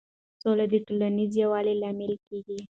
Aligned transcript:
سوله 0.43 0.65
د 0.71 0.73
ټولنیز 0.87 1.31
یووالي 1.41 1.73
لامل 1.81 2.13
کېږي. 2.27 2.57